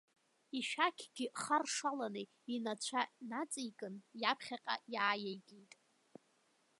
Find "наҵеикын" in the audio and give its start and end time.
3.29-3.95